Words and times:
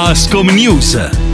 Ascom 0.00 0.48
News. 0.54 1.29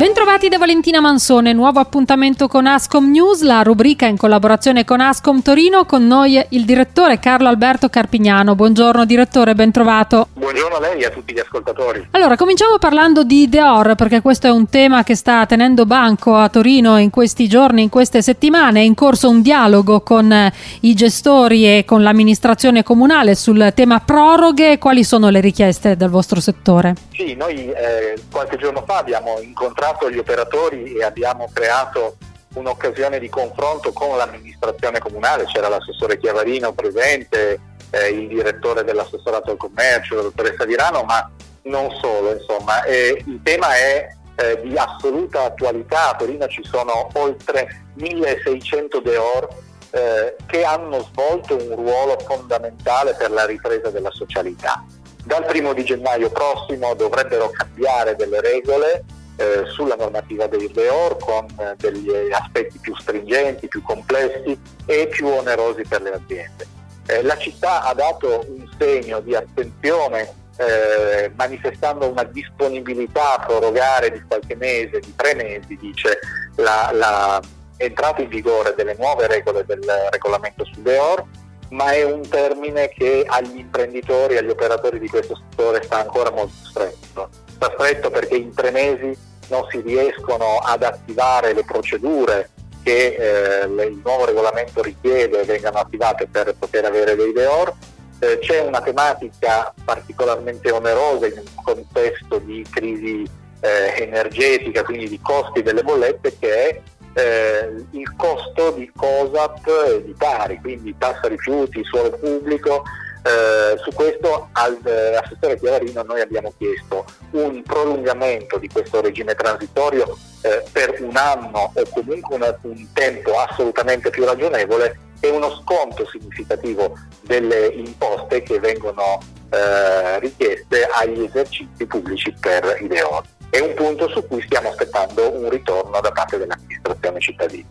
Bentrovati 0.00 0.48
da 0.48 0.56
Valentina 0.56 0.98
Mansone, 0.98 1.52
nuovo 1.52 1.78
appuntamento 1.78 2.48
con 2.48 2.66
Ascom 2.66 3.10
News, 3.10 3.42
la 3.42 3.60
rubrica 3.60 4.06
in 4.06 4.16
collaborazione 4.16 4.86
con 4.86 4.98
Ascom 4.98 5.42
Torino, 5.42 5.84
con 5.84 6.06
noi 6.06 6.42
il 6.48 6.64
direttore 6.64 7.18
Carlo 7.18 7.48
Alberto 7.48 7.90
Carpignano. 7.90 8.54
Buongiorno 8.54 9.04
direttore, 9.04 9.54
bentrovato. 9.54 10.28
Buongiorno 10.32 10.76
a 10.76 10.80
lei 10.80 11.02
e 11.02 11.04
a 11.04 11.10
tutti 11.10 11.34
gli 11.34 11.38
ascoltatori. 11.38 12.08
Allora, 12.12 12.36
cominciamo 12.36 12.78
parlando 12.78 13.24
di 13.24 13.46
Deor, 13.50 13.94
perché 13.94 14.22
questo 14.22 14.46
è 14.46 14.50
un 14.50 14.70
tema 14.70 15.02
che 15.02 15.14
sta 15.14 15.44
tenendo 15.44 15.84
banco 15.84 16.34
a 16.34 16.48
Torino 16.48 16.96
in 16.96 17.10
questi 17.10 17.46
giorni, 17.46 17.82
in 17.82 17.90
queste 17.90 18.22
settimane. 18.22 18.80
È 18.80 18.84
in 18.84 18.94
corso 18.94 19.28
un 19.28 19.42
dialogo 19.42 20.00
con 20.00 20.32
eh, 20.32 20.50
i 20.80 20.94
gestori 20.94 21.76
e 21.76 21.84
con 21.84 22.02
l'amministrazione 22.02 22.82
comunale 22.82 23.34
sul 23.34 23.70
tema 23.74 24.00
proroghe. 24.00 24.78
Quali 24.78 25.04
sono 25.04 25.28
le 25.28 25.40
richieste 25.40 25.94
del 25.94 26.08
vostro 26.08 26.40
settore? 26.40 26.94
Sì, 27.12 27.34
noi 27.34 27.70
eh, 27.70 28.18
qualche 28.32 28.56
giorno 28.56 28.82
fa 28.86 28.96
abbiamo 28.96 29.38
incontrato 29.42 29.88
incontrato 29.90 30.10
gli 30.10 30.18
operatori 30.18 30.94
e 30.94 31.04
abbiamo 31.04 31.48
creato 31.52 32.16
un'occasione 32.54 33.18
di 33.18 33.28
confronto 33.28 33.92
con 33.92 34.16
l'amministrazione 34.16 34.98
comunale, 34.98 35.44
c'era 35.46 35.68
l'assessore 35.68 36.18
Chiavarino 36.18 36.72
presente, 36.72 37.60
eh, 37.90 38.08
il 38.08 38.28
direttore 38.28 38.84
dell'assessorato 38.84 39.50
al 39.50 39.56
commercio, 39.56 40.16
la 40.16 40.22
dottoressa 40.22 40.64
Virano, 40.64 41.02
ma 41.02 41.30
non 41.62 41.90
solo, 42.00 42.32
insomma. 42.32 42.82
E 42.84 43.22
il 43.26 43.40
tema 43.42 43.74
è 43.76 44.08
eh, 44.36 44.60
di 44.62 44.76
assoluta 44.76 45.44
attualità, 45.44 46.10
a 46.10 46.16
Torino 46.16 46.46
ci 46.48 46.64
sono 46.64 47.08
oltre 47.14 47.84
1600 47.94 49.00
deor 49.00 49.48
eh, 49.90 50.36
che 50.46 50.64
hanno 50.64 51.02
svolto 51.02 51.56
un 51.56 51.74
ruolo 51.76 52.18
fondamentale 52.24 53.14
per 53.14 53.30
la 53.30 53.44
ripresa 53.44 53.90
della 53.90 54.10
socialità. 54.10 54.84
Dal 55.22 55.44
primo 55.44 55.72
di 55.72 55.84
gennaio 55.84 56.30
prossimo 56.30 56.94
dovrebbero 56.94 57.50
cambiare 57.50 58.16
delle 58.16 58.40
regole 58.40 59.04
eh, 59.40 59.64
sulla 59.70 59.94
normativa 59.94 60.46
dei 60.46 60.70
REOR 60.72 61.16
con 61.16 61.46
eh, 61.58 61.74
degli 61.78 62.10
aspetti 62.30 62.78
più 62.78 62.94
stringenti, 62.96 63.68
più 63.68 63.80
complessi 63.82 64.58
e 64.84 65.06
più 65.08 65.28
onerosi 65.28 65.82
per 65.88 66.02
le 66.02 66.12
aziende. 66.12 66.66
Eh, 67.06 67.22
la 67.22 67.38
città 67.38 67.84
ha 67.84 67.94
dato 67.94 68.44
un 68.46 68.68
segno 68.78 69.20
di 69.20 69.34
attenzione 69.34 70.34
eh, 70.58 71.32
manifestando 71.36 72.06
una 72.06 72.24
disponibilità 72.24 73.36
a 73.36 73.46
prorogare 73.46 74.10
di 74.10 74.22
qualche 74.28 74.54
mese, 74.56 75.00
di 75.00 75.14
tre 75.16 75.34
mesi, 75.34 75.74
dice 75.76 76.18
la, 76.56 76.90
la 76.92 77.40
entrata 77.78 78.20
in 78.20 78.28
vigore 78.28 78.74
delle 78.76 78.94
nuove 78.98 79.26
regole 79.26 79.64
del 79.64 79.82
regolamento 80.10 80.66
su 80.66 80.82
DEOR, 80.82 81.24
ma 81.70 81.92
è 81.92 82.02
un 82.02 82.28
termine 82.28 82.90
che 82.90 83.24
agli 83.26 83.60
imprenditori, 83.60 84.36
agli 84.36 84.50
operatori 84.50 84.98
di 84.98 85.08
questo 85.08 85.34
settore 85.34 85.82
sta 85.82 86.00
ancora 86.00 86.30
molto 86.30 86.52
stretto. 86.62 87.30
Sta 87.54 87.72
stretto 87.72 88.10
perché 88.10 88.36
in 88.36 88.52
tre 88.52 88.70
mesi 88.70 89.28
non 89.50 89.66
si 89.70 89.80
riescono 89.80 90.58
ad 90.58 90.82
attivare 90.82 91.52
le 91.52 91.64
procedure 91.64 92.50
che 92.82 93.16
eh, 93.16 93.64
il 93.66 94.00
nuovo 94.02 94.24
regolamento 94.24 94.82
richiede 94.82 95.44
vengano 95.44 95.78
attivate 95.78 96.26
per 96.26 96.54
poter 96.58 96.86
avere 96.86 97.14
dei 97.14 97.32
DEOR. 97.32 97.72
Eh, 98.20 98.38
c'è 98.40 98.60
una 98.60 98.80
tematica 98.80 99.72
particolarmente 99.84 100.70
onerosa 100.70 101.26
in 101.26 101.38
un 101.38 101.62
contesto 101.62 102.38
di 102.38 102.64
crisi 102.70 103.28
eh, 103.60 103.94
energetica, 103.98 104.82
quindi 104.82 105.08
di 105.08 105.20
costi 105.20 105.62
delle 105.62 105.82
bollette, 105.82 106.36
che 106.38 106.68
è 106.68 106.80
eh, 107.14 107.84
il 107.90 108.16
costo 108.16 108.70
di 108.72 108.90
COSAP 108.94 109.98
di 110.04 110.14
Tari, 110.16 110.58
quindi 110.60 110.94
tassa 110.96 111.28
rifiuti, 111.28 111.82
suolo 111.84 112.10
pubblico, 112.10 112.82
eh, 113.22 113.78
su 113.82 113.92
questo 113.92 114.48
all'assessore 114.52 115.54
eh, 115.54 115.58
Chiavarino 115.58 116.02
noi 116.02 116.20
abbiamo 116.20 116.52
chiesto 116.56 117.04
un 117.32 117.62
prolungamento 117.62 118.56
di 118.58 118.68
questo 118.68 119.00
regime 119.00 119.34
transitorio 119.34 120.16
eh, 120.42 120.64
per 120.72 120.96
un 121.00 121.16
anno 121.16 121.72
o 121.74 121.82
comunque 121.90 122.36
una, 122.36 122.58
un 122.62 122.86
tempo 122.92 123.38
assolutamente 123.38 124.10
più 124.10 124.24
ragionevole 124.24 125.08
e 125.20 125.28
uno 125.28 125.50
sconto 125.62 126.06
significativo 126.08 126.96
delle 127.20 127.66
imposte 127.66 128.42
che 128.42 128.58
vengono 128.58 129.20
eh, 129.50 130.18
richieste 130.20 130.88
agli 130.90 131.24
esercizi 131.24 131.84
pubblici 131.84 132.34
per 132.40 132.78
i 132.80 132.86
DEON. 132.86 133.22
È 133.50 133.58
un 133.58 133.74
punto 133.74 134.08
su 134.08 134.26
cui 134.26 134.40
stiamo 134.42 134.70
aspettando 134.70 135.30
un 135.32 135.50
ritorno 135.50 136.00
da 136.00 136.10
parte 136.10 136.38
dell'amministrazione 136.38 137.20
cittadina. 137.20 137.68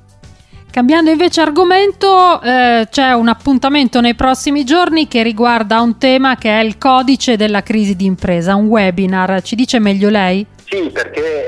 Cambiando 0.71 1.09
invece 1.09 1.41
argomento, 1.41 2.39
eh, 2.41 2.87
c'è 2.91 3.11
un 3.13 3.27
appuntamento 3.27 4.01
nei 4.01 4.13
prossimi 4.13 4.63
giorni 4.63 5.07
che 5.07 5.23
riguarda 5.23 5.81
un 5.81 5.97
tema 5.97 6.35
che 6.35 6.59
è 6.59 6.63
il 6.63 6.77
codice 6.77 7.35
della 7.37 7.63
crisi 7.63 7.95
d'impresa, 7.95 8.53
un 8.53 8.67
webinar. 8.67 9.41
Ci 9.41 9.55
dice 9.55 9.79
meglio 9.79 10.09
lei? 10.09 10.45
Sì, 10.65 10.91
perché 10.91 11.47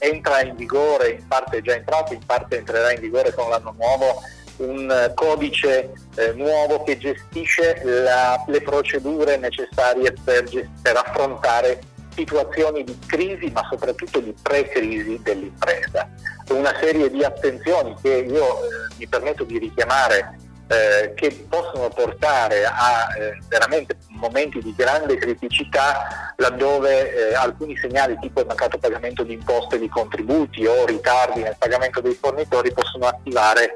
eh, 0.00 0.08
entra 0.10 0.42
in 0.42 0.56
vigore, 0.56 1.10
in 1.10 1.26
parte 1.28 1.58
è 1.58 1.62
già 1.62 1.74
entrato, 1.74 2.12
in 2.12 2.20
parte 2.26 2.58
entrerà 2.58 2.92
in 2.92 3.00
vigore 3.00 3.32
con 3.32 3.48
l'anno 3.48 3.74
nuovo, 3.78 4.22
un 4.56 5.12
codice 5.14 5.92
eh, 6.16 6.32
nuovo 6.34 6.82
che 6.82 6.98
gestisce 6.98 7.80
la, 7.84 8.42
le 8.48 8.60
procedure 8.60 9.36
necessarie 9.36 10.12
per, 10.24 10.44
per 10.82 10.96
affrontare 10.96 11.78
situazioni 12.18 12.82
di 12.82 12.98
crisi 13.06 13.50
ma 13.52 13.62
soprattutto 13.70 14.18
di 14.18 14.34
pre-crisi 14.42 15.20
dell'impresa. 15.22 16.08
Una 16.48 16.74
serie 16.80 17.10
di 17.10 17.22
attenzioni 17.22 17.94
che 18.02 18.26
io 18.28 18.44
eh, 18.44 18.94
mi 18.96 19.06
permetto 19.06 19.44
di 19.44 19.58
richiamare 19.58 20.36
eh, 20.66 21.14
che 21.14 21.46
possono 21.48 21.88
portare 21.88 22.64
a 22.64 23.08
eh, 23.16 23.38
veramente 23.48 23.96
momenti 24.08 24.60
di 24.60 24.74
grande 24.76 25.16
criticità 25.16 26.34
laddove 26.36 27.30
eh, 27.30 27.34
alcuni 27.34 27.76
segnali 27.76 28.18
tipo 28.20 28.40
il 28.40 28.46
mancato 28.46 28.78
pagamento 28.78 29.22
di 29.22 29.34
imposte 29.34 29.78
di 29.78 29.88
contributi 29.88 30.66
o 30.66 30.84
ritardi 30.84 31.42
nel 31.42 31.56
pagamento 31.56 32.00
dei 32.00 32.14
fornitori 32.14 32.72
possono 32.72 33.06
attivare 33.06 33.72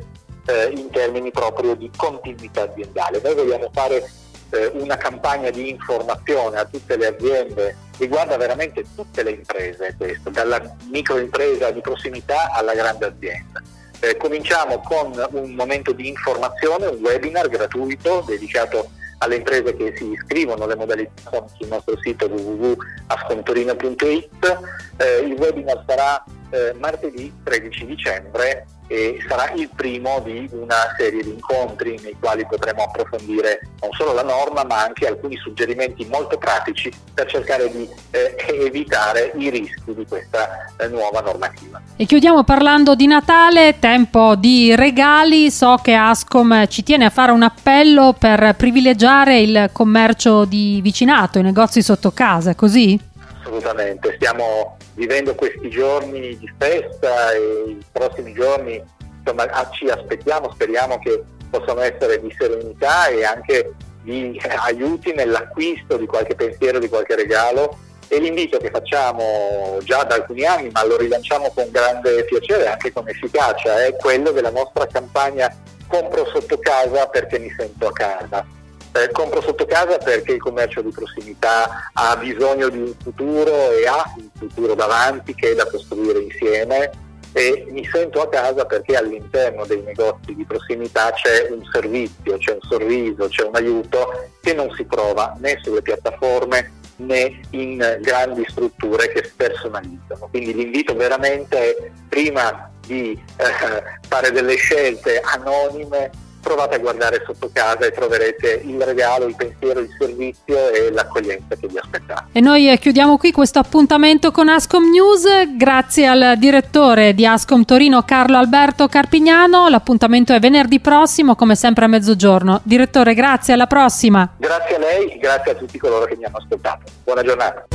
eh, 0.47 0.73
in 0.77 0.91
termini 0.91 1.31
proprio 1.31 1.75
di 1.75 1.91
continuità 1.97 2.63
aziendale. 2.63 3.21
Noi 3.23 3.35
vogliamo 3.35 3.71
fare 3.73 4.07
eh, 4.53 4.71
una 4.75 4.97
campagna 4.97 5.51
di 5.51 5.71
informazione 5.71 6.59
a 6.59 6.65
tutte 6.65 6.97
le 6.97 7.07
aziende, 7.07 7.77
riguarda 7.99 8.37
veramente 8.37 8.85
tutte 8.95 9.23
le 9.23 9.31
imprese 9.31 9.95
questo, 9.97 10.31
dalla 10.31 10.61
microimpresa 10.91 11.71
di 11.71 11.81
prossimità 11.81 12.51
alla 12.53 12.75
grande 12.75 13.07
azienda. 13.07 13.63
Eh, 14.01 14.17
cominciamo 14.17 14.81
con 14.81 15.13
un 15.31 15.55
momento 15.55 15.93
di 15.93 16.09
informazione, 16.09 16.87
un 16.87 16.99
webinar 17.01 17.49
gratuito 17.49 18.25
dedicato 18.27 18.91
alle 19.19 19.37
imprese 19.37 19.77
che 19.77 19.95
si 19.97 20.11
iscrivono, 20.11 20.67
le 20.67 20.75
modalità 20.75 21.13
sono 21.31 21.49
sul 21.57 21.69
nostro 21.69 21.97
sito 22.03 22.27
www.ascontorino.it. 22.27 24.59
Eh, 24.97 25.19
il 25.21 25.35
webinar 25.39 25.85
sarà 25.87 26.25
eh, 26.51 26.75
martedì 26.79 27.33
13 27.45 27.87
dicembre 27.87 28.67
e 28.93 29.25
sarà 29.27 29.51
il 29.53 29.71
primo 29.75 30.21
di 30.23 30.47
una 30.53 30.93
serie 30.99 31.23
di 31.23 31.31
incontri 31.31 31.99
nei 32.03 32.15
quali 32.21 32.45
potremo 32.47 32.83
approfondire 32.83 33.61
non 33.81 33.91
solo 33.93 34.13
la 34.13 34.23
norma 34.23 34.65
ma 34.65 34.83
anche 34.83 35.07
alcuni 35.07 35.35
suggerimenti 35.39 36.05
molto 36.05 36.37
pratici 36.37 36.93
per 37.15 37.27
cercare 37.27 37.71
di 37.71 37.89
eh, 38.11 38.37
evitare 38.67 39.33
i 39.37 39.49
rischi 39.49 39.95
di 39.95 40.07
questa 40.07 40.67
eh, 40.77 40.89
nuova 40.89 41.21
normativa. 41.21 41.81
E 41.97 42.05
chiudiamo 42.05 42.45
parlando 42.45 42.95
di 42.95 43.07
Natale, 43.07 43.79
tempo 43.79 44.35
di 44.37 44.75
regali, 44.77 45.51
so 45.51 45.77
che 45.83 45.95
Ascom 45.95 46.67
ci 46.69 46.83
tiene 46.83 47.07
a 47.07 47.11
fare 47.11 47.33
un 47.33 47.43
appello 47.43 48.15
per 48.19 48.55
privilegiare 48.57 49.41
il 49.41 49.71
commercio 49.73 50.45
di 50.45 50.81
vicinato, 50.83 51.39
i 51.39 51.43
negozi 51.43 51.81
sotto 51.81 52.11
casa, 52.11 52.51
è 52.51 52.55
così? 52.55 53.01
Assolutamente, 53.41 54.13
stiamo 54.17 54.77
vivendo 54.95 55.35
questi 55.35 55.69
giorni 55.71 56.37
di 56.37 56.53
festa 56.59 57.33
e 57.33 57.65
i 57.69 57.85
prossimi 57.91 58.33
giorni 58.33 58.83
insomma, 59.19 59.47
ci 59.71 59.89
aspettiamo, 59.89 60.51
speriamo 60.53 60.99
che 60.99 61.23
possano 61.51 61.81
essere 61.81 62.21
di 62.21 62.35
serenità 62.37 63.09
e 63.09 63.25
anche 63.25 63.75
di 64.03 64.41
aiuti 64.65 65.13
nell'acquisto 65.13 65.97
di 65.97 66.07
qualche 66.07 66.35
pensiero, 66.35 66.79
di 66.79 66.89
qualche 66.89 67.17
regalo. 67.17 67.79
E 68.09 68.19
l'invito 68.19 68.59
che 68.59 68.69
facciamo 68.69 69.79
già 69.85 70.03
da 70.05 70.17
alcuni 70.17 70.45
anni, 70.45 70.69
ma 70.71 70.85
lo 70.85 70.99
rilanciamo 70.99 71.51
con 71.55 71.71
grande 71.71 72.25
piacere 72.25 72.65
e 72.65 72.69
anche 72.69 72.93
con 72.93 73.09
efficacia, 73.09 73.87
è 73.87 73.97
quello 73.97 74.33
della 74.33 74.51
nostra 74.51 74.87
campagna 74.87 75.51
Compro 75.93 76.25
sotto 76.27 76.59
casa 76.59 77.07
perché 77.09 77.39
mi 77.39 77.53
sento 77.55 77.89
a 77.89 77.93
casa 77.93 78.47
eh, 78.93 79.11
compro 79.11 79.41
sotto 79.41 79.65
casa 79.65 79.99
perché 79.99 80.33
il 80.33 80.41
commercio 80.41 80.83
di 80.83 80.91
prossimità 80.91 81.91
ha 81.93 82.17
bisogno 82.17 82.69
di 82.69 82.79
un 82.79 82.95
futuro 83.03 83.71
e 83.73 83.87
ha 83.87 84.05
un 84.17 84.29
futuro 84.37 84.75
davanti 84.75 85.35
che 85.35 85.53
è 85.53 85.55
da 85.55 85.67
costruire 85.67 86.21
insieme 86.21 86.91
e 87.33 87.67
mi 87.71 87.89
sento 87.91 88.21
a 88.21 88.29
casa 88.29 88.67
perché 88.67 88.95
all'interno 88.95 89.65
dei 89.65 89.81
negozi 89.81 90.35
di 90.35 90.45
prossimità 90.45 91.13
c'è 91.13 91.49
un 91.51 91.63
servizio, 91.73 92.37
c'è 92.37 92.53
un 92.53 92.61
sorriso, 92.69 93.29
c'è 93.29 93.45
un 93.45 93.55
aiuto 93.55 94.29
che 94.43 94.53
non 94.53 94.71
si 94.75 94.87
trova 94.87 95.35
né 95.39 95.59
sulle 95.63 95.81
piattaforme 95.81 96.81
né 96.97 97.41
in 97.51 97.99
grandi 98.01 98.45
strutture 98.49 99.09
che 99.09 99.25
spersonalizzano. 99.25 100.29
Quindi 100.31 100.55
l'invito 100.55 100.95
veramente 100.95 101.75
è 101.75 101.91
prima 102.07 102.71
di 102.87 103.13
eh, 103.13 103.83
fare 104.07 104.31
delle 104.31 104.57
scelte 104.57 105.21
anonime 105.21 106.11
provate 106.43 106.77
a 106.77 106.79
guardare 106.79 107.23
sotto 107.25 107.51
casa 107.53 107.87
e 107.87 107.93
troverete 107.93 108.63
il 108.65 108.81
regalo, 108.83 109.27
il 109.27 109.37
pensiero, 109.37 109.81
il 109.81 109.89
servizio 109.99 110.71
e 110.71 110.91
l'accoglienza 110.91 111.55
che 111.59 111.69
vi 111.69 111.79
aspettate. 111.79 112.25
E 112.33 112.41
noi 112.41 112.71
eh, 112.71 112.79
chiudiamo 112.79 113.17
qui 113.17 113.33
questo 113.33 113.59
appuntamento 113.59 114.31
con 114.31 114.49
Ascom 114.49 114.91
News, 114.91 115.57
grazie 115.57 116.07
al 116.07 116.35
direttore 116.39 117.15
di 117.15 117.25
Ascom 117.25 117.65
Torino 117.65 118.03
Carlo 118.03 118.37
Alberto 118.37 118.89
Carpignano, 118.89 119.69
l'appuntamento 119.69 120.35
è 120.35 120.41
venerdì 120.41 120.81
prossimo 120.81 121.37
come 121.37 121.55
sempre 121.55 121.85
a 121.85 121.89
mezzogiorno. 121.89 122.61
Direttore, 122.65 123.15
grazie, 123.15 123.55
alla 123.55 123.67
prossima. 123.67 124.29
Grazie 124.37 124.77
a 124.77 124.79
lei, 124.79 125.19
grazie 125.19 125.53
a 125.53 125.55
tutti 125.55 125.79
coloro 125.79 126.05
che 126.07 126.17
mi 126.17 126.25
hanno 126.25 126.39
ascoltato. 126.39 126.91
Buona 127.05 127.23
giornata. 127.23 127.67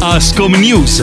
Ascom 0.00 0.54
News 0.54 1.02